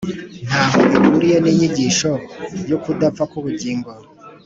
nta 0.47 0.63
ho 0.71 0.79
ihuriye 0.97 1.37
n’inyigisho 1.39 2.11
y’ukudapfa 2.69 3.23
k’ubugingo. 3.31 3.89